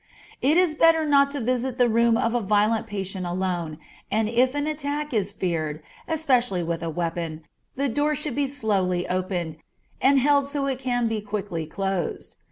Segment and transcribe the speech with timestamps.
[0.41, 3.77] It is better not to visit the room of a violent patient alone,
[4.09, 7.43] and if an attack is feared, especially with a weapon,
[7.75, 9.57] the door should be slowly opened,
[10.01, 12.35] and held so it can be quickly closed.